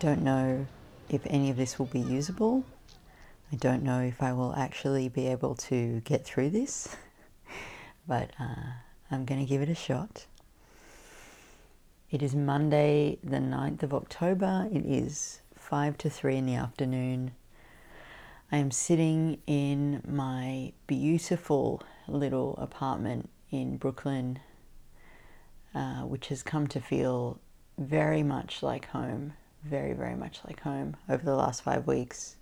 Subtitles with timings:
[0.00, 0.66] don't know
[1.10, 2.64] if any of this will be usable.
[3.52, 6.96] I don't know if I will actually be able to get through this,
[8.08, 8.78] but uh,
[9.10, 10.24] I'm going to give it a shot.
[12.10, 14.68] It is Monday, the 9th of October.
[14.72, 17.32] It is 5 to 3 in the afternoon.
[18.50, 24.38] I am sitting in my beautiful little apartment in Brooklyn,
[25.74, 27.38] uh, which has come to feel
[27.76, 32.36] very much like home, very, very much like home over the last five weeks.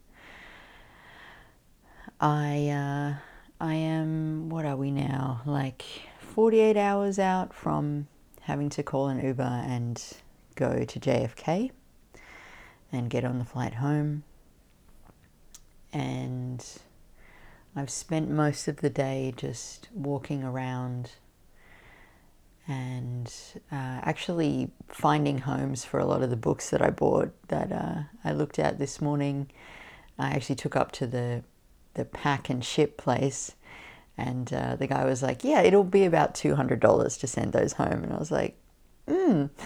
[2.20, 3.14] I, uh,
[3.60, 5.42] I am, what are we now?
[5.46, 5.84] Like
[6.20, 8.08] 48 hours out from
[8.42, 10.02] having to call an Uber and
[10.54, 11.70] go to JFK
[12.90, 14.24] and get on the flight home.
[15.92, 16.64] And
[17.76, 21.12] I've spent most of the day just walking around
[22.68, 23.32] and
[23.72, 28.02] uh, actually finding homes for a lot of the books that I bought that uh,
[28.22, 29.50] I looked at this morning.
[30.18, 31.42] I actually took up to the
[31.94, 33.52] the pack and ship place,
[34.16, 37.52] and uh, the guy was like, "Yeah, it'll be about two hundred dollars to send
[37.52, 38.56] those home," and I was like,
[39.08, 39.46] "Hmm."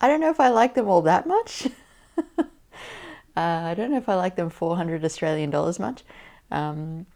[0.00, 1.68] I don't know if I like them all that much.
[2.38, 2.44] uh,
[3.36, 6.04] I don't know if I like them 400 Australian dollars much.
[6.50, 7.06] Um,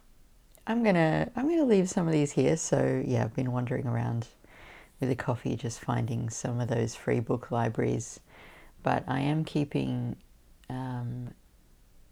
[0.66, 2.56] I'm gonna I'm gonna leave some of these here.
[2.56, 4.28] So yeah, I've been wandering around
[5.00, 8.20] with a coffee, just finding some of those free book libraries.
[8.82, 10.16] But I am keeping
[10.68, 11.34] um,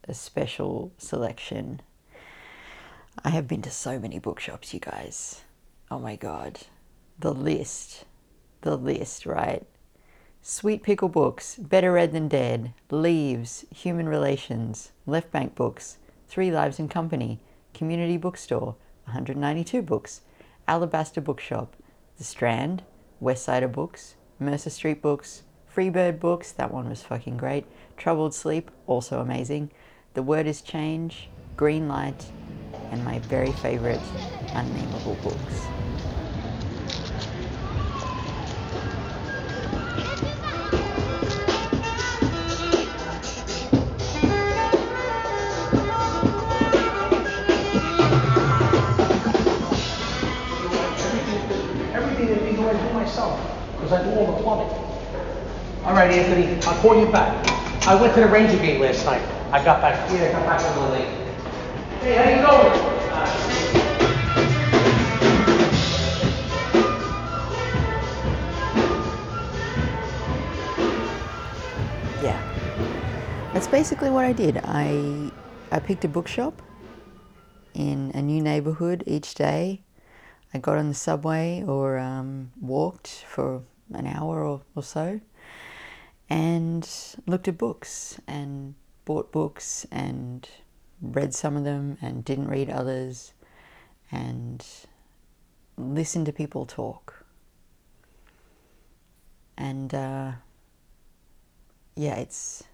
[0.06, 1.80] a special selection.
[3.24, 5.42] I have been to so many bookshops, you guys.
[5.91, 6.60] Oh my god,
[7.19, 8.04] the list,
[8.62, 9.66] the list, right?
[10.42, 15.98] Sweet Pickle Books, Better Read Than Dead, Leaves, Human Relations, Left Bank Books,
[16.28, 17.41] Three Lives in Company,
[17.78, 18.75] Community Bookstore,
[19.05, 20.22] 192 Books,
[20.66, 21.77] Alabaster Bookshop,
[22.16, 22.83] The Strand,
[23.21, 27.66] West Westsider Books, Mercer Street Books, Freebird Books, that one was fucking great,
[27.97, 29.71] Troubled Sleep, also amazing,
[30.15, 32.27] The Word is Change, Green Light,
[32.91, 34.00] and my very favorite,
[34.55, 35.88] Unnameable Books.
[55.84, 57.47] All right, Anthony, I'll call you back.
[57.87, 59.22] I went to the Ranger game last night.
[59.53, 61.09] I got back, yeah, I got back a little late.
[62.00, 62.99] Hey, how you going?
[72.22, 73.53] Yeah.
[73.55, 74.60] That's basically what I did.
[74.65, 75.31] I
[75.71, 76.60] I picked a bookshop
[77.72, 79.83] in a new neighborhood each day.
[80.53, 83.62] I got on the subway or um, walked for
[83.95, 85.21] an hour or, or so
[86.28, 86.89] and
[87.27, 88.75] looked at books and
[89.05, 90.49] bought books and
[91.00, 93.33] read some of them and didn't read others
[94.11, 94.65] and
[95.77, 97.25] listened to people talk.
[99.56, 100.33] And uh,
[101.97, 102.65] yeah, it's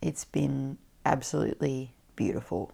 [0.00, 2.72] it's been absolutely beautiful.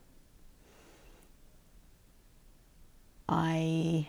[3.29, 4.09] I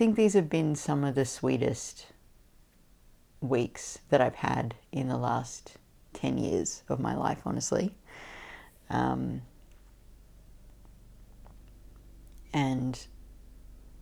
[0.00, 2.06] think these have been some of the sweetest
[3.42, 5.76] weeks that I've had in the last
[6.14, 7.94] 10 years of my life, honestly.
[8.88, 9.42] Um,
[12.54, 12.98] and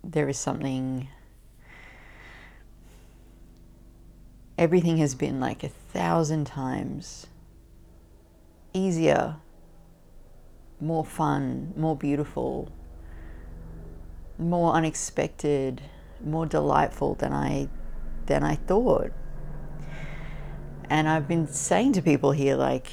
[0.05, 1.09] there is something,
[4.57, 7.27] everything has been like a thousand times
[8.73, 9.35] easier,
[10.81, 12.71] more fun, more beautiful,
[14.39, 15.83] more unexpected,
[16.25, 17.69] more delightful than I
[18.27, 19.13] than I thought.
[20.91, 22.89] And I've been saying to people here like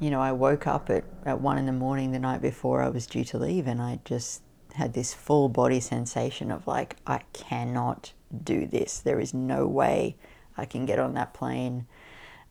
[0.00, 2.88] you know, I woke up at, at one in the morning the night before I
[2.88, 4.42] was due to leave and I just
[4.74, 8.12] had this full body sensation of like, I cannot
[8.42, 8.98] do this.
[8.98, 10.16] There is no way
[10.56, 11.86] I can get on that plane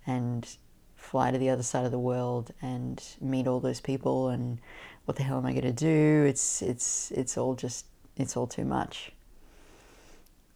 [0.08, 0.48] and
[0.96, 4.60] fly to the other side of the world and meet all those people and
[5.06, 6.26] what the hell am I going to do?
[6.28, 7.86] It's it's it's all just
[8.16, 9.12] it's all too much.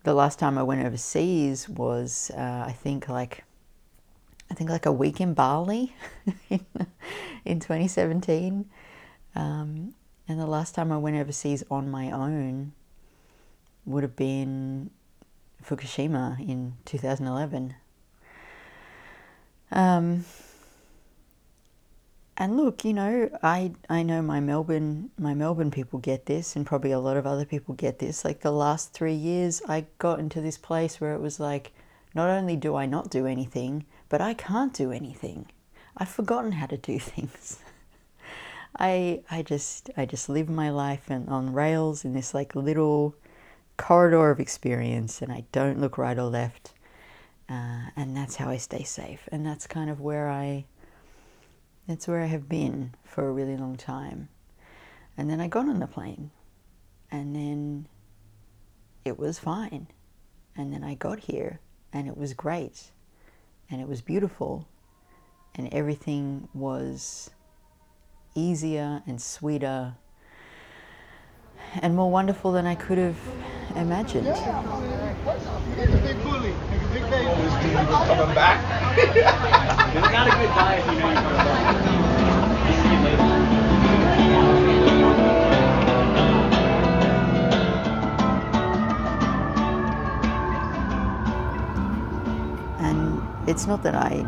[0.03, 3.43] The last time I went overseas was uh, I think like
[4.49, 5.93] I think like a week in Bali
[6.49, 6.65] in,
[7.43, 8.65] in 2017.
[9.35, 9.93] Um,
[10.27, 12.73] and the last time I went overseas on my own
[13.85, 14.89] would have been
[15.63, 17.75] Fukushima in 2011.
[19.71, 20.25] Um,
[22.37, 26.65] and look, you know, I I know my Melbourne my Melbourne people get this, and
[26.65, 28.23] probably a lot of other people get this.
[28.23, 31.71] Like the last three years, I got into this place where it was like,
[32.13, 35.47] not only do I not do anything, but I can't do anything.
[35.97, 37.59] I've forgotten how to do things.
[38.77, 43.15] I I just I just live my life and on rails in this like little
[43.77, 46.73] corridor of experience, and I don't look right or left,
[47.49, 50.65] uh, and that's how I stay safe, and that's kind of where I
[51.87, 54.29] that's where I have been for a really long time.
[55.17, 56.31] And then I got on the plane,
[57.09, 57.87] and then
[59.05, 59.87] it was fine.
[60.55, 61.59] And then I got here,
[61.93, 62.91] and it was great,
[63.69, 64.67] and it was beautiful,
[65.55, 67.31] and everything was
[68.35, 69.95] easier and sweeter
[71.81, 73.17] and more wonderful than I could have
[73.75, 74.27] imagined.
[74.27, 76.53] He's a big bully.
[76.71, 77.66] He's a big baby.
[77.85, 78.57] Coming back.
[78.97, 81.63] It's not a good diet, you know you're coming back.
[82.83, 83.23] See you later.
[92.79, 94.25] And it's not that I,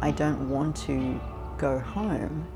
[0.00, 1.20] I don't want to
[1.58, 2.46] go home.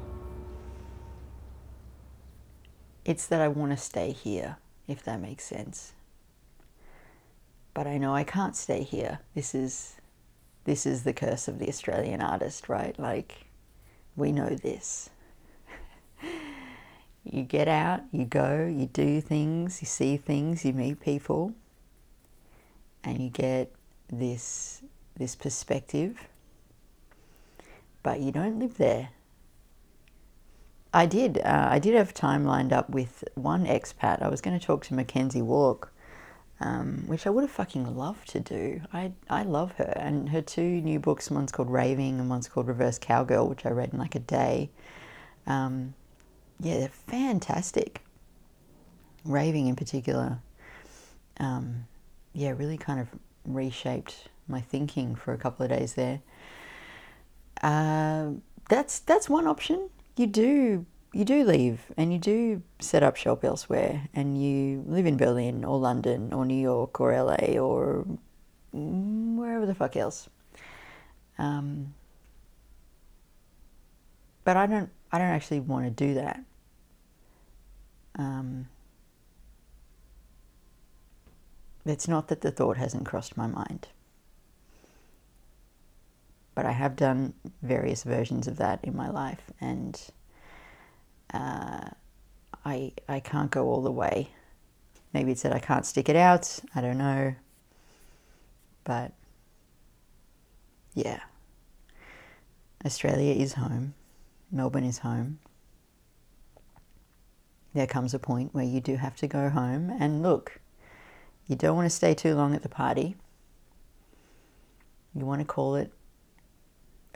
[3.04, 4.56] It's that I want to stay here,
[4.88, 5.92] if that makes sense.
[7.72, 9.20] But I know I can't stay here.
[9.34, 9.96] This is,
[10.66, 12.98] this is the curse of the Australian artist, right?
[12.98, 13.46] Like,
[14.16, 15.08] we know this.
[17.24, 21.54] you get out, you go, you do things, you see things, you meet people,
[23.04, 23.72] and you get
[24.12, 24.82] this
[25.16, 26.28] this perspective,
[28.02, 29.10] but you don't live there.
[30.92, 31.38] I did.
[31.38, 34.20] Uh, I did have time lined up with one expat.
[34.20, 35.92] I was going to talk to McKenzie Wark,
[36.60, 38.80] um, which I would have fucking loved to do.
[38.92, 41.30] I I love her and her two new books.
[41.30, 44.70] One's called Raving and one's called Reverse Cowgirl, which I read in like a day.
[45.46, 45.94] Um,
[46.60, 48.00] yeah, they're fantastic.
[49.24, 50.38] Raving in particular,
[51.38, 51.86] um,
[52.32, 53.08] yeah, really kind of
[53.44, 56.20] reshaped my thinking for a couple of days there.
[57.62, 58.30] Uh,
[58.68, 59.90] that's that's one option.
[60.16, 65.06] You do you do leave and you do set up shop elsewhere, and you live
[65.06, 68.06] in Berlin or London or New York or LA or
[68.72, 70.28] wherever the fuck else.
[71.38, 71.94] Um,
[74.44, 76.40] but I don't I don't actually want to do that.
[78.18, 78.68] Um,
[81.84, 83.88] it's not that the thought hasn't crossed my mind
[86.56, 90.00] but I have done various versions of that in my life, and
[91.36, 91.90] uh,
[92.64, 94.30] I I can't go all the way.
[95.12, 96.58] Maybe it's that I can't stick it out.
[96.74, 97.34] I don't know,
[98.84, 99.12] but
[100.94, 101.20] yeah,
[102.84, 103.94] Australia is home.
[104.50, 105.38] Melbourne is home.
[107.74, 110.60] There comes a point where you do have to go home, and look,
[111.46, 113.16] you don't want to stay too long at the party.
[115.14, 115.92] You want to call it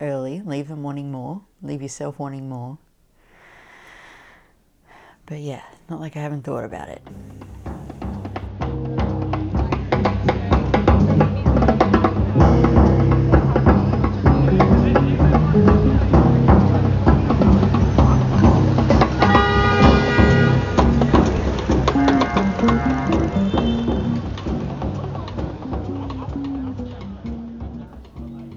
[0.00, 2.78] early, leave them wanting more, leave yourself wanting more.
[5.30, 7.00] But yeah, not like I haven't thought about it.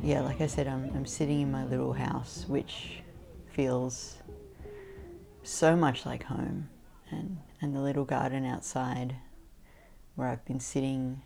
[0.01, 3.03] yeah, like I said, I'm, I'm sitting in my little house, which
[3.51, 4.22] feels
[5.43, 6.69] so much like home,
[7.09, 9.15] and, and the little garden outside
[10.15, 11.21] where I've been sitting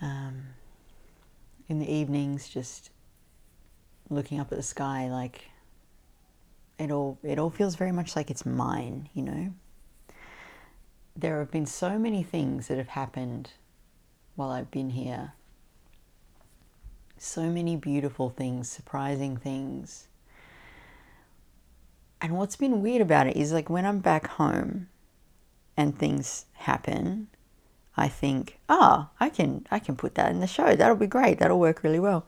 [0.00, 0.48] um,
[1.68, 2.90] in the evenings, just
[4.10, 5.50] looking up at the sky, like
[6.78, 9.52] it all it all feels very much like it's mine, you know.
[11.16, 13.50] There have been so many things that have happened
[14.36, 15.32] while I've been here
[17.20, 20.08] so many beautiful things, surprising things.
[22.20, 24.88] And what's been weird about it is like when I'm back home
[25.76, 27.28] and things happen,
[27.96, 30.74] I think, oh, I can I can put that in the show.
[30.74, 31.38] That'll be great.
[31.38, 32.26] That'll work really well.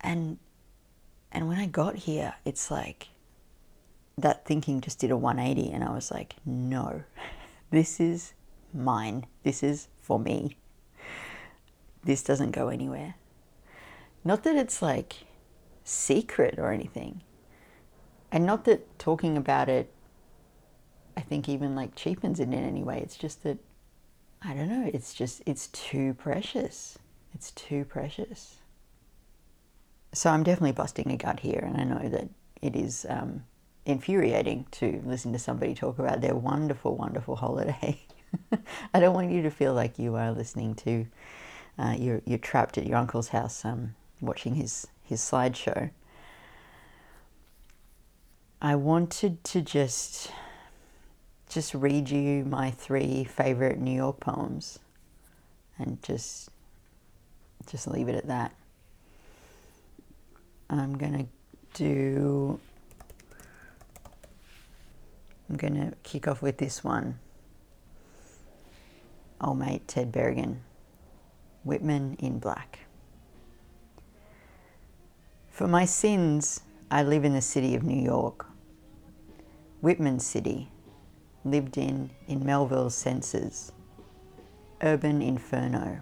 [0.00, 0.38] And
[1.32, 3.08] and when I got here, it's like
[4.18, 7.02] that thinking just did a 180 and I was like, no.
[7.68, 8.32] This is
[8.72, 9.26] mine.
[9.42, 10.56] This is for me.
[12.04, 13.16] This doesn't go anywhere.
[14.22, 15.24] Not that it's like
[15.82, 17.22] secret or anything.
[18.32, 19.92] And not that talking about it,
[21.16, 23.00] I think, even like cheapens it in any way.
[23.02, 23.58] It's just that,
[24.42, 26.98] I don't know, it's just, it's too precious.
[27.34, 28.56] It's too precious.
[30.12, 32.28] so I'm definitely busting a gut here, and I know that
[32.62, 33.44] it is um,
[33.84, 38.00] infuriating to listen to somebody talk about their wonderful, wonderful holiday.
[38.94, 41.06] I don't want you to feel like you are listening to
[41.78, 45.90] uh, you're you're trapped at your uncle's house um, watching his his slideshow.
[48.60, 50.30] I wanted to just
[51.48, 54.78] just read you my three favorite New York poems
[55.78, 56.48] and just
[57.66, 58.54] just leave it at that.
[60.80, 61.26] I'm to
[61.74, 62.58] do
[65.48, 67.18] I'm to kick off with this one.
[69.40, 70.56] Old mate Ted Berrigan,
[71.62, 72.80] Whitman in Black.
[75.50, 78.46] For my sins, I live in the city of New York.
[79.80, 80.70] Whitman City,
[81.44, 83.72] lived in in Melville's senses.
[84.82, 85.98] Urban inferno,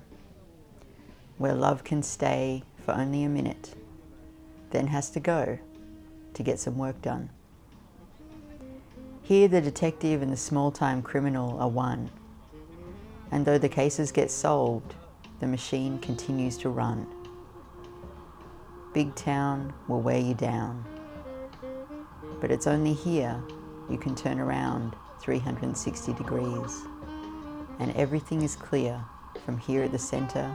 [1.38, 3.74] where love can stay for only a minute,
[4.70, 5.58] then has to go
[6.34, 7.30] to get some work done.
[9.22, 12.10] Here, the detective and the small time criminal are one,
[13.30, 14.94] and though the cases get solved,
[15.40, 17.06] the machine continues to run.
[18.94, 20.84] Big town will wear you down,
[22.40, 23.42] but it's only here
[23.90, 26.84] you can turn around 360 degrees,
[27.80, 29.04] and everything is clear
[29.44, 30.48] from here at the center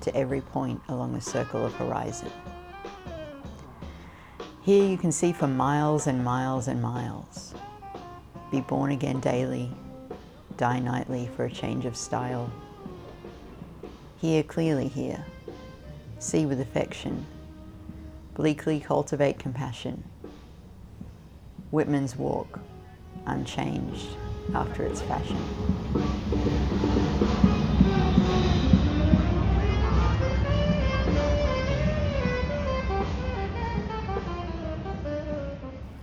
[0.00, 2.30] to every point along the circle of horizon.
[4.62, 7.54] Here you can see for miles and miles and miles.
[8.52, 9.68] Be born again daily,
[10.58, 12.52] die nightly for a change of style.
[14.18, 15.24] Hear clearly here,
[16.20, 17.26] see with affection,
[18.34, 20.04] bleakly cultivate compassion.
[21.70, 22.60] Whitman's walk,
[23.26, 24.08] unchanged
[24.54, 25.38] after its fashion.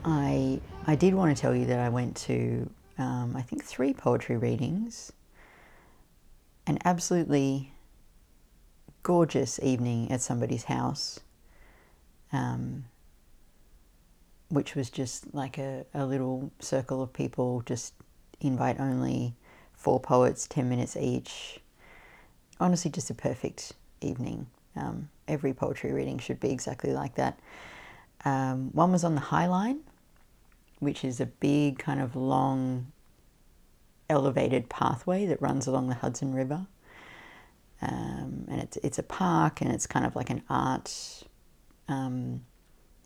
[0.04, 3.94] I, I did want to tell you that I went to, um, I think, three
[3.94, 5.12] poetry readings.
[6.66, 7.74] An absolutely
[9.04, 11.20] gorgeous evening at somebody's house,
[12.32, 12.86] um,
[14.50, 17.94] which was just like a, a little circle of people, just
[18.40, 19.36] invite only,
[19.74, 21.60] four poets, 10 minutes each.
[22.60, 24.48] Honestly, just a perfect evening.
[24.76, 27.40] Um, every poetry reading should be exactly like that.
[28.24, 29.80] Um, one was on the High Line,
[30.80, 32.92] which is a big, kind of long,
[34.10, 36.68] elevated pathway that runs along the Hudson River.
[37.82, 41.24] Um, and it's, it's a park and it's kind of like an art.
[41.88, 42.42] Um,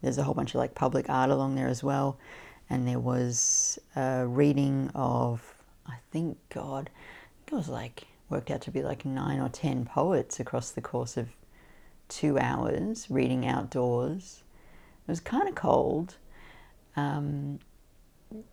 [0.01, 2.19] there's a whole bunch of like public art along there as well.
[2.69, 5.41] And there was a reading of,
[5.85, 6.89] I think, God,
[7.47, 11.15] it was like, worked out to be like nine or ten poets across the course
[11.15, 11.29] of
[12.07, 14.43] two hours reading outdoors.
[15.07, 16.15] It was kind of cold.
[16.95, 17.59] Um,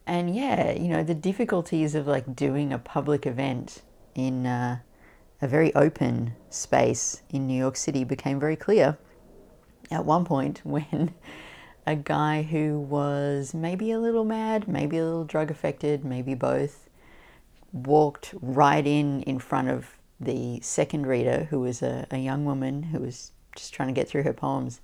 [0.07, 3.83] and yeah, you know, the difficulties of like doing a public event
[4.15, 4.79] in uh,
[5.41, 8.99] a very open space in New York City became very clear
[9.93, 11.15] at one point when
[11.87, 16.89] a guy who was maybe a little mad, maybe a little drug affected, maybe both,
[17.73, 22.85] walked right in in front of the second reader, who was a, a young woman
[22.85, 24.81] who was just trying to get through her poems.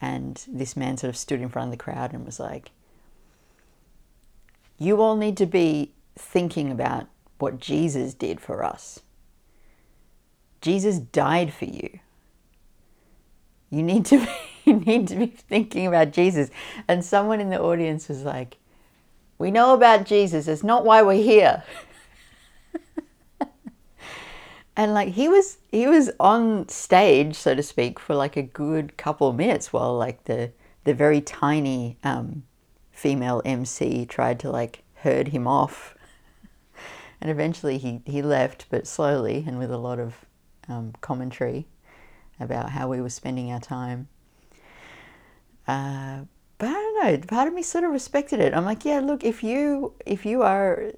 [0.00, 2.70] And this man sort of stood in front of the crowd and was like,
[4.78, 9.00] You all need to be thinking about what Jesus did for us.
[10.60, 12.00] Jesus died for you.
[13.70, 14.28] You need to be,
[14.64, 16.50] you need to be thinking about Jesus.
[16.86, 18.56] And someone in the audience was like,
[19.38, 20.48] "We know about Jesus.
[20.48, 21.62] It's not why we're here."
[24.76, 28.96] and like he was he was on stage, so to speak, for like a good
[28.96, 30.52] couple of minutes while like the
[30.84, 32.44] the very tiny um,
[32.90, 35.94] female MC tried to like herd him off.
[37.20, 40.24] And eventually he, he left, but slowly and with a lot of
[40.68, 41.66] um, commentary
[42.40, 44.08] about how we were spending our time.
[45.66, 46.20] Uh,
[46.58, 47.26] but I don't know.
[47.26, 48.54] Part of me sort of respected it.
[48.54, 50.92] I'm like, yeah, look, if you if you are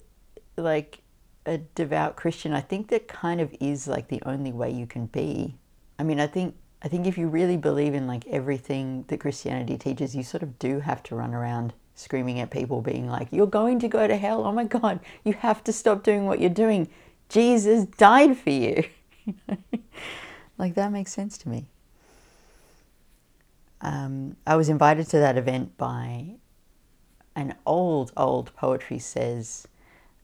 [0.57, 1.03] like
[1.47, 5.07] a devout Christian, I think that kind of is like the only way you can
[5.07, 5.57] be.
[5.99, 9.77] I mean, I think I think if you really believe in like everything that Christianity
[9.77, 13.47] teaches, you sort of do have to run around screaming at people, being like, "You're
[13.47, 14.47] going to go to hell!
[14.47, 16.89] Oh my God, you have to stop doing what you're doing.
[17.29, 18.85] Jesus died for you."
[20.61, 21.67] like that makes sense to me.
[23.81, 26.37] Um, I was invited to that event by
[27.35, 29.67] an old, old poetry says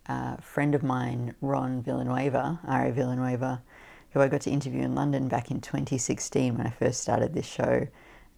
[0.09, 2.87] uh, friend of mine, Ron Villanueva, R.
[2.87, 2.93] A.
[2.93, 3.62] Villanueva,
[4.11, 7.47] who I got to interview in London back in 2016 when I first started this
[7.47, 7.88] show.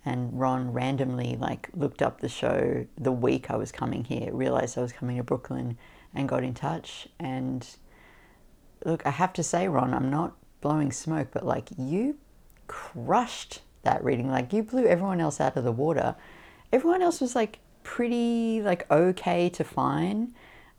[0.05, 4.78] and Ron randomly like looked up the show the week I was coming here, realized
[4.78, 5.76] I was coming to Brooklyn,
[6.14, 7.09] and got in touch.
[7.19, 7.67] And
[8.85, 12.17] look, I have to say, Ron, I'm not blowing smoke, but like you
[12.67, 14.31] crushed that reading.
[14.31, 16.15] Like you blew everyone else out of the water.
[16.73, 20.35] Everyone else was like pretty like okay to fine.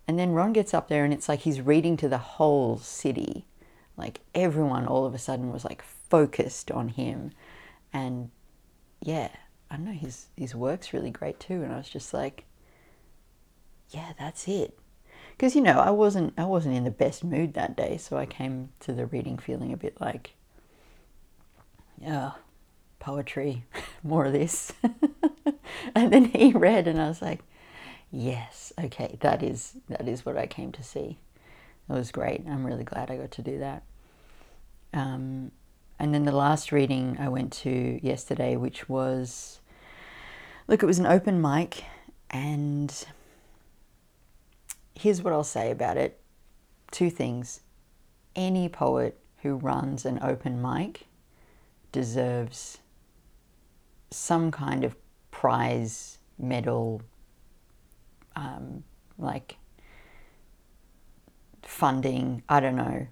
[0.07, 3.45] And then Ron gets up there and it's like he's reading to the whole city.
[3.97, 7.31] Like everyone all of a sudden was like focused on him.
[7.91, 8.31] And
[9.01, 9.29] yeah,
[9.69, 11.63] I don't know, his his work's really great too.
[11.63, 12.45] And I was just like,
[13.89, 14.77] yeah, that's it.
[15.39, 18.25] Because you know, I wasn't I wasn't in the best mood that day, so I
[18.25, 20.31] came to the reading feeling a bit like,
[21.97, 22.31] yeah,
[22.99, 23.63] poetry,
[24.03, 24.73] more of this.
[25.95, 27.39] and then he read, and I was like,
[28.11, 31.19] yes, okay, that is that is what I came to see.
[31.89, 32.43] It was great.
[32.45, 33.83] I'm really glad I got to do that.
[34.93, 35.53] Um,
[35.97, 39.61] and then the last reading I went to yesterday, which was,
[40.67, 41.85] look, it was an open mic,
[42.29, 42.93] and
[44.99, 46.19] here's what I'll say about it
[46.91, 47.61] two things.
[48.35, 51.05] Any poet who runs an open mic
[51.91, 52.79] deserves
[54.11, 54.95] some kind of
[55.31, 57.01] prize, medal,
[58.35, 58.83] um,
[59.17, 59.57] like
[61.61, 63.07] funding, I don't know,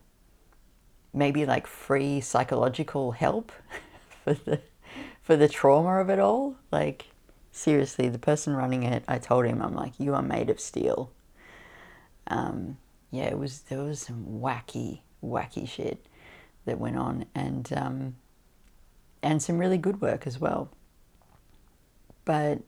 [1.14, 3.52] maybe like free psychological help
[4.24, 4.62] for the
[5.22, 6.56] for the trauma of it all.
[6.72, 7.06] Like
[7.52, 11.12] seriously, the person running it, I told him, I'm like, you are made of steel.
[12.28, 12.78] Um,
[13.12, 16.06] yeah, it was there was some wacky, wacky shit
[16.66, 18.16] that went on, and um,
[19.22, 20.70] and some really good work as well.
[22.26, 22.60] But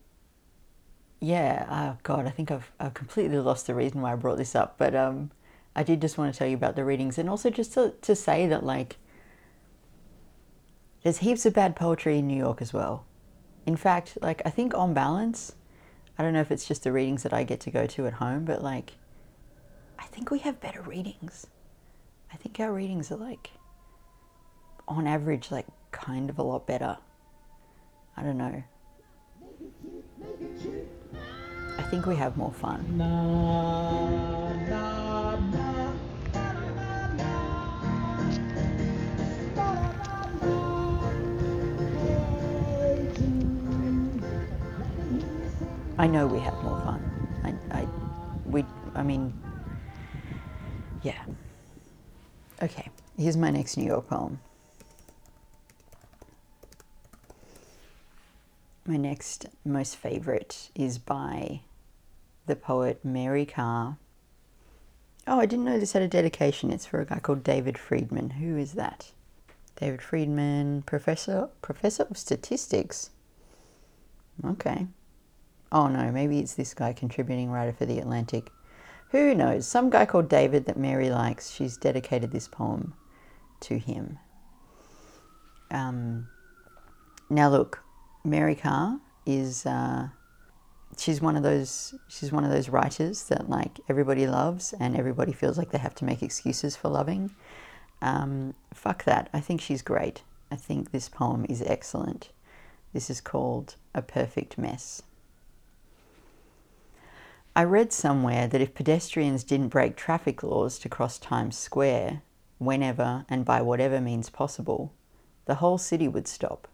[1.19, 4.55] yeah, oh God, I think I've I've completely lost the reason why I brought this
[4.55, 5.31] up, but um,
[5.75, 8.15] I did just want to tell you about the readings and also just to, to
[8.15, 8.97] say that, like,
[11.03, 13.05] there's heaps of bad poetry in New York as well.
[13.65, 15.53] In fact, like, I think on balance,
[16.17, 18.13] I don't know if it's just the readings that I get to go to at
[18.13, 18.93] home, but like,
[19.99, 21.45] I think we have better readings.
[22.31, 23.51] I think our readings are like,
[24.87, 26.97] on average, like, kind of a lot better.
[28.15, 28.63] I don't know.
[31.77, 32.79] I think we have more fun.
[45.97, 47.01] I know we have more fun.
[47.43, 47.87] I, I,
[48.45, 48.63] we,
[48.95, 49.33] I mean,
[51.03, 51.23] yeah.
[52.61, 54.39] Okay, here's my next New York poem.
[58.85, 61.61] My next most favorite is by
[62.47, 63.97] the poet Mary Karr.
[65.27, 66.71] Oh, I didn't know this had a dedication.
[66.71, 68.31] It's for a guy called David Friedman.
[68.31, 69.11] Who is that?
[69.75, 73.11] David Friedman, professor professor of statistics.
[74.43, 74.87] Okay.
[75.71, 78.49] Oh no, maybe it's this guy contributing writer for The Atlantic.
[79.09, 79.67] Who knows?
[79.67, 81.49] Some guy called David that Mary likes.
[81.51, 82.93] She's dedicated this poem
[83.61, 84.19] to him.
[85.71, 86.27] Um,
[87.29, 87.83] now look,
[88.23, 90.09] Mary Karr is uh,
[90.97, 95.31] she's one of those she's one of those writers that like everybody loves and everybody
[95.31, 97.31] feels like they have to make excuses for loving.
[98.01, 99.29] Um, fuck that.
[99.33, 100.23] I think she's great.
[100.51, 102.29] I think this poem is excellent.
[102.93, 105.03] This is called A Perfect Mess.
[107.55, 112.21] I read somewhere that if pedestrians didn't break traffic laws to cross Times Square,
[112.57, 114.93] whenever and by whatever means possible,
[115.45, 116.67] the whole city would stop.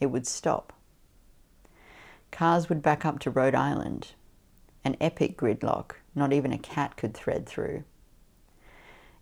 [0.00, 0.72] It would stop.
[2.30, 4.12] Cars would back up to Rhode Island,
[4.84, 7.84] an epic gridlock not even a cat could thread through.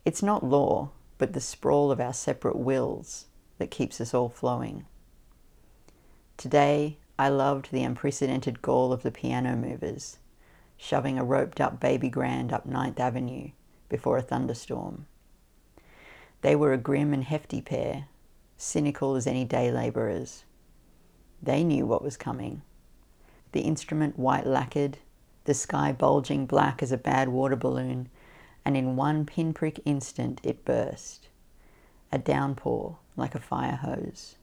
[0.04, 3.26] It's not law, but the sprawl of our separate wills
[3.58, 4.84] that keeps us all flowing.
[6.36, 10.18] Today, I loved the unprecedented gall of the piano movers,
[10.82, 13.50] shoving a roped up baby grand up Ninth Avenue
[13.88, 15.06] before a thunderstorm.
[16.40, 18.08] They were a grim and hefty pair,
[18.56, 20.42] cynical as any day labourers.
[21.40, 22.62] They knew what was coming.
[23.52, 24.98] The instrument white lacquered,
[25.44, 28.08] the sky bulging black as a bad water balloon,
[28.64, 31.28] and in one pinprick instant it burst.
[32.10, 34.34] A downpour like a fire hose.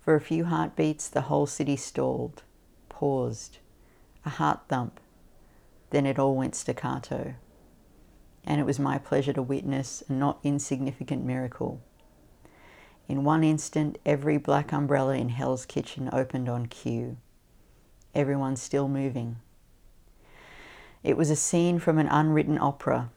[0.00, 2.42] For a few heartbeats, the whole city stalled,
[2.90, 3.56] paused,
[4.26, 5.00] a heart thump.
[5.94, 7.34] Then it all went staccato.
[8.42, 11.82] And it was my pleasure to witness a not insignificant miracle.
[13.06, 17.16] In one instant, every black umbrella in Hell's Kitchen opened on cue.
[18.12, 19.36] Everyone still moving.
[21.04, 23.10] It was a scene from an unwritten opera,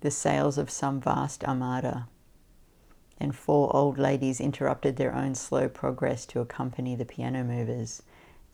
[0.00, 2.08] the sails of some vast armada.
[3.16, 8.02] and four old ladies interrupted their own slow progress to accompany the piano movers,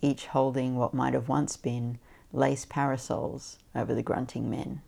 [0.02, 1.98] each holding what might have once been
[2.32, 4.82] lace parasols over the grunting men.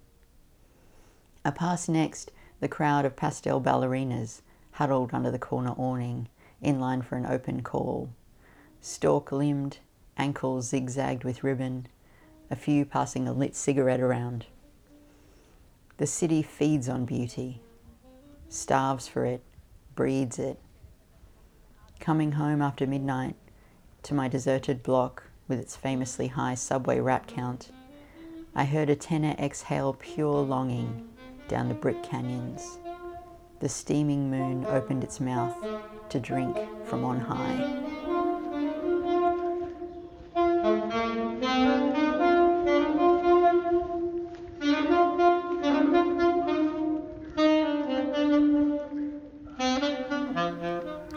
[1.45, 6.29] I pass next the crowd of pastel ballerinas huddled under the corner awning,
[6.61, 8.11] in line for an open call.
[8.81, 9.79] Stalk limbed,
[10.17, 11.87] ankles zigzagged with ribbon,
[12.51, 14.47] a few passing a lit cigarette around.
[15.97, 17.61] The city feeds on beauty,
[18.49, 19.43] starves for it,
[19.95, 20.59] breeds it.
[21.99, 23.37] Coming home after midnight
[24.05, 27.71] to my deserted block with its famously high subway rat count,
[28.55, 31.09] I heard a tenor exhale pure longing
[31.49, 32.79] down the brick canyons.
[33.59, 35.57] The steaming moon opened its mouth
[36.09, 37.77] to drink from on high.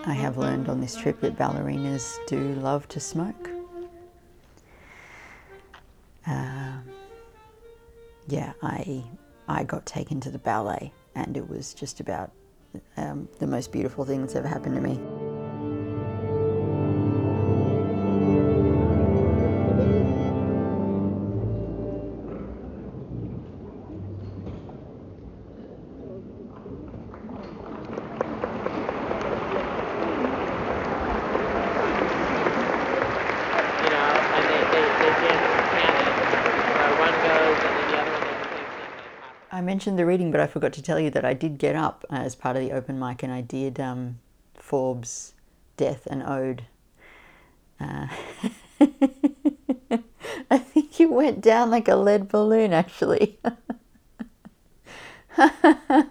[0.06, 3.53] I have learned on this trip that ballerinas do love to smoke.
[9.94, 12.32] Taken to the ballet, and it was just about
[12.98, 15.00] um, the most beautiful thing that's ever happened to me.
[39.74, 42.36] Mentioned the reading, but I forgot to tell you that I did get up as
[42.36, 44.20] part of the open mic, and I did um,
[44.54, 45.34] Forbes'
[45.78, 46.66] Death, an Ode.
[47.80, 48.06] Uh,
[50.52, 53.40] I think it went down like a lead balloon, actually.
[55.40, 56.04] uh,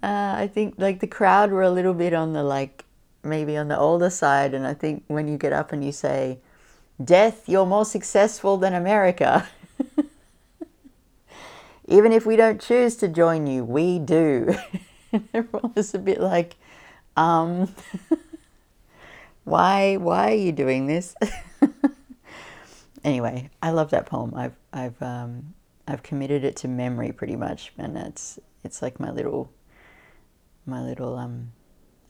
[0.00, 2.84] I think like the crowd were a little bit on the like
[3.24, 6.38] maybe on the older side, and I think when you get up and you say,
[7.04, 9.48] "Death, you're more successful than America."
[11.86, 14.54] Even if we don't choose to join you, we do.
[15.34, 16.56] Everyone was a bit like,
[17.16, 17.74] um,
[19.44, 21.14] why, why are you doing this?
[23.04, 24.32] anyway, I love that poem.
[24.34, 25.54] I've, I've, um,
[25.88, 29.50] I've committed it to memory pretty much, and it's, it's like my little,
[30.64, 31.50] my little, um,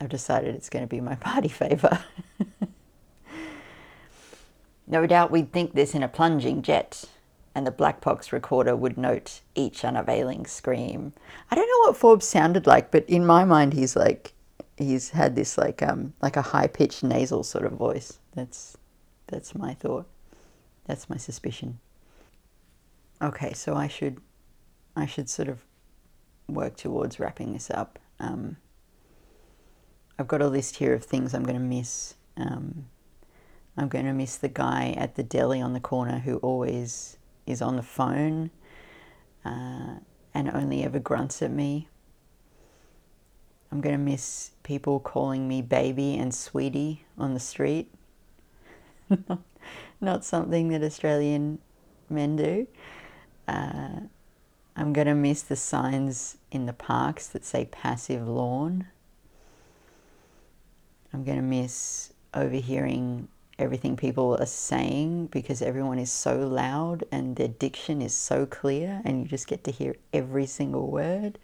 [0.01, 2.05] I've decided it's going to be my party favor.
[4.87, 7.07] no doubt we'd think this in a plunging jet
[7.55, 11.13] and the black box recorder would note each unavailing scream.
[11.51, 14.33] I don't know what Forbes sounded like, but in my mind, he's like,
[14.77, 18.19] he's had this like um like a high pitched nasal sort of voice.
[18.35, 18.77] That's
[19.27, 20.07] that's my thought.
[20.87, 21.79] That's my suspicion.
[23.21, 24.21] Okay, so I should
[24.97, 25.65] I should sort of
[26.49, 27.99] work towards wrapping this up.
[28.19, 28.57] Um,
[30.19, 32.15] I've got a list here of things I'm going to miss.
[32.37, 32.87] Um,
[33.77, 37.63] I'm going to miss the guy at the deli on the corner who always is
[37.63, 38.51] on the phone
[39.45, 39.95] uh,
[40.35, 41.89] and only ever grunts at me.
[43.71, 47.91] I'm going to miss people calling me baby and sweetie on the street.
[50.01, 51.59] Not something that Australian
[52.11, 52.67] men do.
[53.49, 54.01] Uh,
[54.77, 58.89] I'm going to miss the signs in the parks that say passive lawn.
[61.13, 67.37] I'm going to miss overhearing everything people are saying because everyone is so loud and
[67.37, 71.39] their diction is so clear and you just get to hear every single word.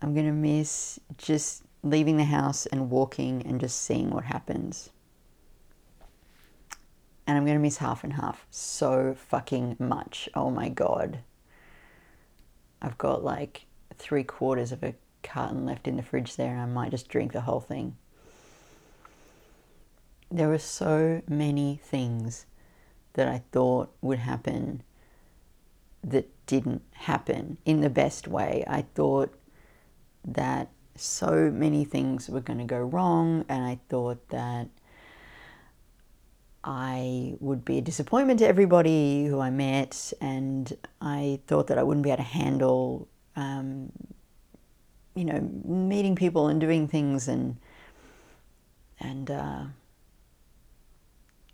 [0.00, 4.90] I'm going to miss just leaving the house and walking and just seeing what happens.
[7.26, 10.28] And I'm going to miss half and half so fucking much.
[10.34, 11.20] Oh my God.
[12.80, 16.66] I've got like three quarters of a carton left in the fridge there and I
[16.66, 17.96] might just drink the whole thing
[20.32, 22.46] there were so many things
[23.12, 24.82] that I thought would happen
[26.02, 28.64] that didn't happen in the best way.
[28.66, 29.32] I thought
[30.24, 34.68] that so many things were going to go wrong, and I thought that
[36.64, 41.82] I would be a disappointment to everybody who I met, and I thought that I
[41.82, 43.92] wouldn't be able to handle, um,
[45.14, 47.56] you know, meeting people and doing things and
[49.00, 49.64] and uh,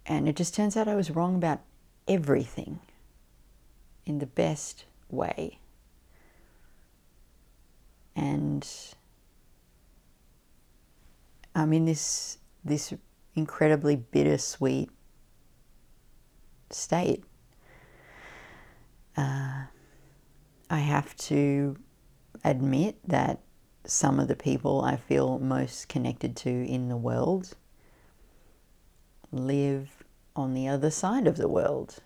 [0.08, 1.60] and it just turns out I was wrong about
[2.08, 2.80] everything
[4.06, 5.58] in the best way.
[8.16, 8.66] And
[11.54, 12.94] I'm in this this
[13.34, 14.90] incredibly bittersweet
[16.70, 17.22] state.
[19.16, 19.64] Uh,
[20.70, 21.76] I have to
[22.44, 23.40] admit that
[23.84, 27.54] some of the people I feel most connected to in the world
[29.30, 29.97] live
[30.38, 31.96] on the other side of the world.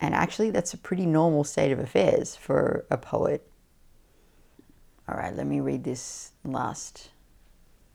[0.00, 3.48] And actually, that's a pretty normal state of affairs for a poet.
[5.08, 7.10] All right, let me read this last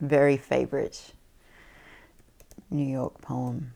[0.00, 1.12] very favorite
[2.70, 3.74] New York poem.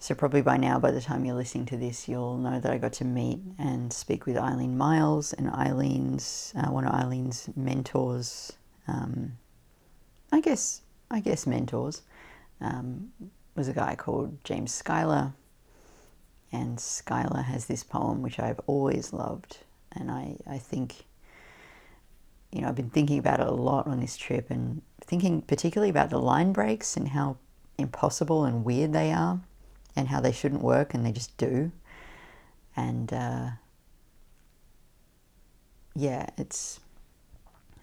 [0.00, 2.78] So, probably by now, by the time you're listening to this, you'll know that I
[2.78, 8.52] got to meet and speak with Eileen Miles, and Eileen's uh, one of Eileen's mentors.
[8.86, 9.32] Um,
[10.30, 12.02] I guess, I guess mentors
[12.60, 13.12] um,
[13.54, 15.32] was a guy called James Schuyler,
[16.52, 19.58] and Schuyler has this poem which I've always loved,
[19.92, 21.06] and I, I think,
[22.52, 25.90] you know, I've been thinking about it a lot on this trip, and thinking particularly
[25.90, 27.36] about the line breaks and how
[27.78, 29.40] impossible and weird they are
[29.96, 31.72] and how they shouldn't work and they just do.
[32.76, 33.50] And uh,
[35.94, 36.80] yeah, it's.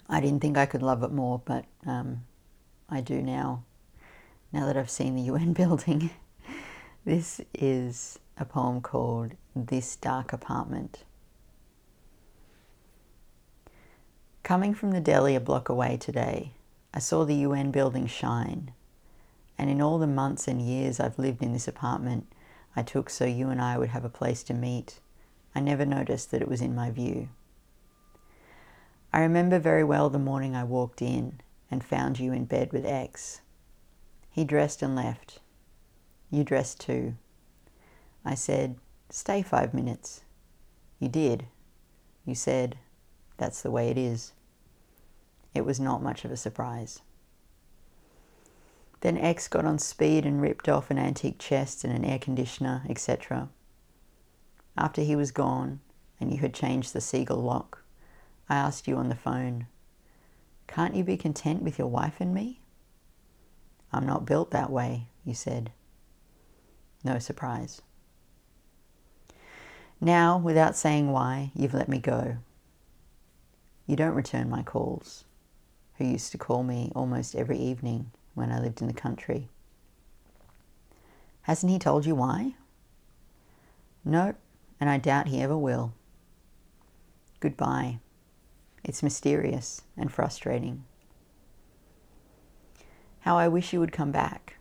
[0.07, 2.21] I didn't think I could love it more, but um,
[2.95, 3.63] I do now.
[4.53, 6.11] Now that I've seen the UN building,
[7.03, 11.03] this is a poem called This Dark Apartment.
[14.43, 16.53] Coming from the deli a block away today,
[16.93, 18.71] I saw the UN building shine
[19.57, 22.27] and in all the months and years I've lived in this apartment
[22.77, 24.99] I took so you and I would have a place to meet,
[25.53, 27.29] I never noticed that it was in my view.
[29.11, 31.39] I remember very well the morning I walked in
[31.75, 33.41] and found you in bed with X.
[34.31, 35.39] He dressed and left.
[36.31, 37.15] You dressed too.
[38.23, 38.77] I said,
[39.09, 40.21] Stay five minutes.
[40.99, 41.47] You did.
[42.25, 42.77] You said,
[43.35, 44.31] That's the way it is.
[45.53, 47.01] It was not much of a surprise.
[49.01, 52.83] Then X got on speed and ripped off an antique chest and an air conditioner,
[52.89, 53.49] etc.
[54.77, 55.81] After he was gone
[56.21, 57.83] and you had changed the Segal lock,
[58.47, 59.67] I asked you on the phone,
[60.67, 62.61] Can't you be content with your wife and me?
[63.91, 65.71] I'm not built that way, you said.
[67.03, 67.81] No surprise.
[70.01, 72.37] Now, without saying why, you've let me go.
[73.87, 75.23] You don't return my calls,
[75.97, 79.47] who used to call me almost every evening when I lived in the country.
[81.43, 82.55] Hasn't he told you why?
[84.03, 84.33] No,
[84.79, 85.93] and I doubt he ever will.
[87.39, 87.99] Goodbye.
[88.87, 90.83] It's mysterious and frustrating.
[93.21, 94.57] How I wish you would come back.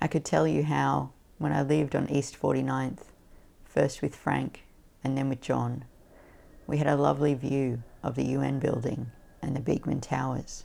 [0.00, 3.02] I could tell you how, when I lived on East 49th,
[3.66, 4.64] first with Frank
[5.04, 5.84] and then with John,
[6.66, 9.10] we had a lovely view of the UN building
[9.42, 10.64] and the Beekman Towers.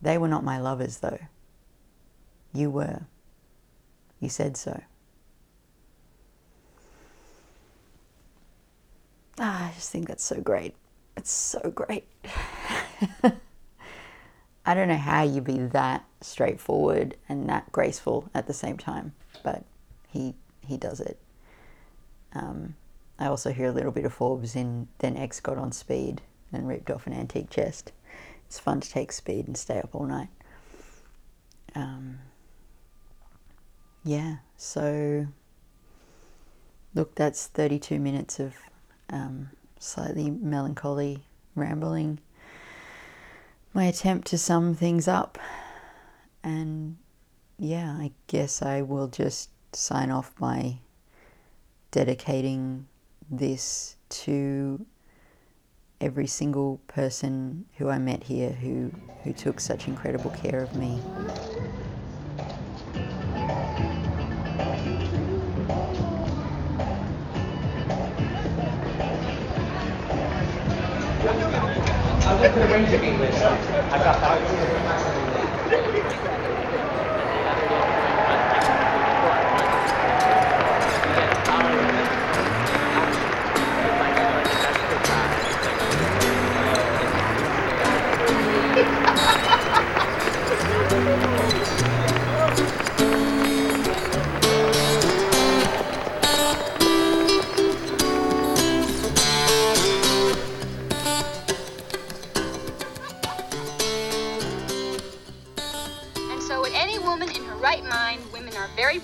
[0.00, 1.18] They were not my lovers, though.
[2.54, 3.02] You were.
[4.20, 4.80] You said so.
[9.38, 10.74] Ah, I just think that's so great.
[11.16, 12.08] It's so great.
[14.66, 19.14] I don't know how you'd be that straightforward and that graceful at the same time,
[19.42, 19.64] but
[20.08, 20.34] he
[20.66, 21.18] he does it.
[22.34, 22.74] Um,
[23.18, 26.20] I also hear a little bit of Forbes in Then X got on speed
[26.52, 27.92] and ripped off an antique chest
[28.48, 30.30] it's fun to take speed and stay up all night.
[31.74, 32.18] Um,
[34.02, 35.26] yeah, so
[36.94, 38.54] look, that's 32 minutes of
[39.10, 42.18] um, slightly melancholy rambling.
[43.74, 45.38] My attempt to sum things up.
[46.42, 46.96] And
[47.58, 50.78] yeah, I guess I will just sign off by
[51.90, 52.86] dedicating
[53.30, 54.84] this to
[56.00, 58.92] every single person who I met here who,
[59.24, 61.00] who took such incredible care of me.
[71.20, 73.92] I went to the Ranger game last night.
[73.92, 74.18] I got.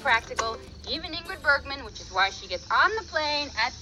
[0.05, 3.73] Practical, even Ingrid Bergman, which is why she gets on the plane at